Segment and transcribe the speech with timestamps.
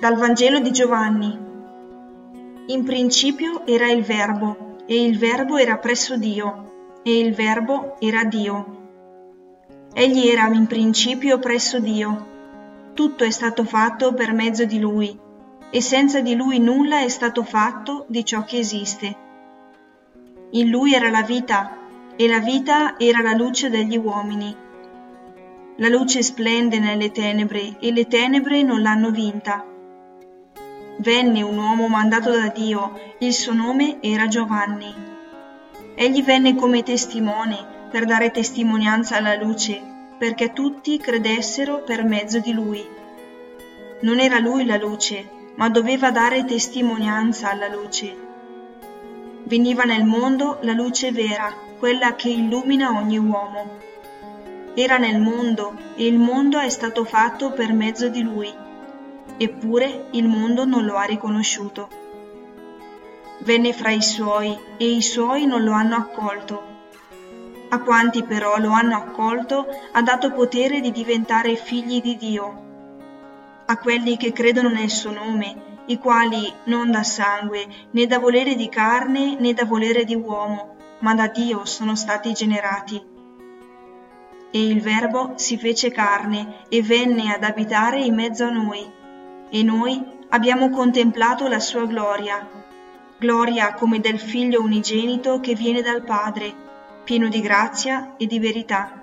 [0.00, 1.36] Dal Vangelo di Giovanni.
[2.66, 8.22] In principio era il Verbo, e il Verbo era presso Dio, e il Verbo era
[8.22, 8.76] Dio.
[9.92, 12.26] Egli era in principio presso Dio.
[12.94, 15.18] Tutto è stato fatto per mezzo di Lui,
[15.68, 19.16] e senza di Lui nulla è stato fatto di ciò che esiste.
[20.50, 21.76] In Lui era la vita,
[22.14, 24.54] e la vita era la luce degli uomini.
[25.78, 29.67] La luce splende nelle tenebre, e le tenebre non l'hanno vinta
[30.98, 34.92] venne un uomo mandato da Dio, il suo nome era Giovanni.
[35.94, 39.80] Egli venne come testimone per dare testimonianza alla luce,
[40.18, 42.84] perché tutti credessero per mezzo di lui.
[44.00, 48.26] Non era lui la luce, ma doveva dare testimonianza alla luce.
[49.44, 53.78] Veniva nel mondo la luce vera, quella che illumina ogni uomo.
[54.74, 58.66] Era nel mondo e il mondo è stato fatto per mezzo di lui
[59.38, 61.88] eppure il mondo non lo ha riconosciuto.
[63.40, 66.76] Venne fra i suoi e i suoi non lo hanno accolto.
[67.70, 72.66] A quanti però lo hanno accolto ha dato potere di diventare figli di Dio.
[73.66, 78.56] A quelli che credono nel suo nome, i quali non da sangue, né da volere
[78.56, 83.00] di carne, né da volere di uomo, ma da Dio sono stati generati.
[84.50, 88.96] E il Verbo si fece carne e venne ad abitare in mezzo a noi
[89.50, 92.46] e noi abbiamo contemplato la sua gloria,
[93.18, 96.54] gloria come del figlio unigenito che viene dal Padre,
[97.04, 99.02] pieno di grazia e di verità.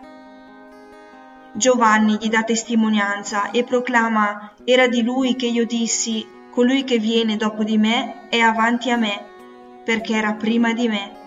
[1.54, 7.38] Giovanni gli dà testimonianza e proclama, era di lui che io dissi, colui che viene
[7.38, 9.26] dopo di me è avanti a me,
[9.84, 11.24] perché era prima di me.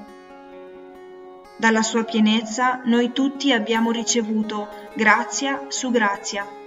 [1.57, 6.58] Dalla sua pienezza noi tutti abbiamo ricevuto grazia su grazia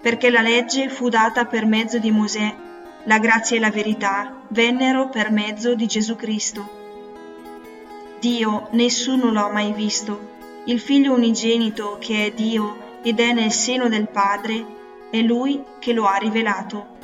[0.00, 2.54] perché la legge fu data per mezzo di Mosè,
[3.04, 6.78] la grazia e la verità vennero per mezzo di Gesù Cristo.
[8.18, 10.28] Dio nessuno l'ha mai visto,
[10.64, 14.64] il figlio unigenito che è Dio ed è nel seno del Padre,
[15.10, 16.98] è Lui che lo ha rivelato.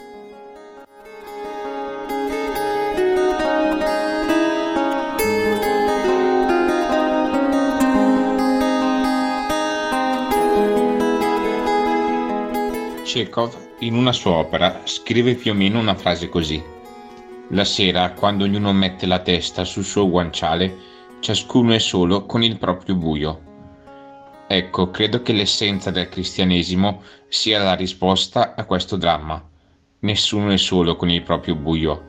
[13.06, 16.60] Chekhov, in una sua opera, scrive più o meno una frase così.
[17.50, 20.76] La sera, quando ognuno mette la testa sul suo guanciale,
[21.20, 23.40] ciascuno è solo con il proprio buio.
[24.48, 29.40] Ecco, credo che l'essenza del cristianesimo sia la risposta a questo dramma.
[30.00, 32.02] Nessuno è solo con il proprio buio,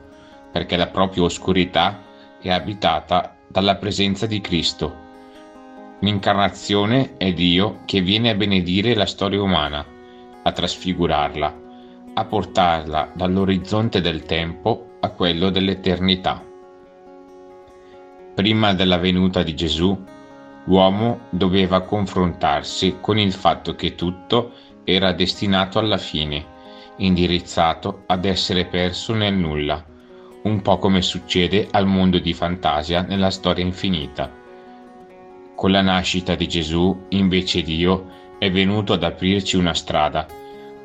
[0.50, 2.02] perché la propria oscurità
[2.42, 5.06] è abitata dalla presenza di Cristo.
[6.00, 9.94] L'incarnazione è Dio che viene a benedire la storia umana
[10.48, 11.60] a trasfigurarla,
[12.14, 16.42] a portarla dall'orizzonte del tempo a quello dell'eternità.
[18.34, 19.96] Prima della venuta di Gesù,
[20.64, 24.52] l'uomo doveva confrontarsi con il fatto che tutto
[24.84, 26.56] era destinato alla fine,
[26.96, 29.84] indirizzato ad essere perso nel nulla,
[30.42, 34.32] un po' come succede al mondo di fantasia nella storia infinita.
[35.54, 40.26] Con la nascita di Gesù, invece Dio è venuto ad aprirci una strada,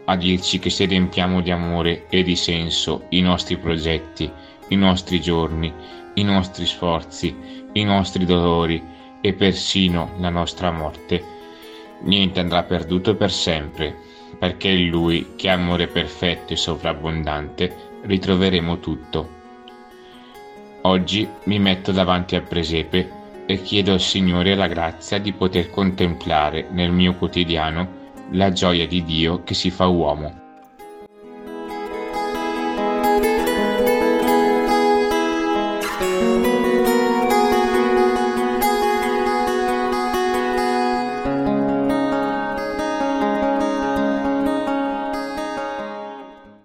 [0.06, 4.30] a dirci che se riempiamo di amore e di senso i nostri progetti,
[4.70, 5.72] i nostri giorni,
[6.16, 7.36] i nostri sforzi,
[7.74, 8.84] i nostri dolori
[9.22, 11.24] e persino la nostra morte,
[12.02, 13.96] niente andrà perduto per sempre,
[14.38, 19.42] perché in Lui, che è amore perfetto e sovrabbondante, ritroveremo tutto.
[20.82, 26.68] Oggi mi metto davanti al presepe e chiedo al Signore la grazia di poter contemplare
[26.72, 30.43] nel mio quotidiano la gioia di Dio che si fa uomo.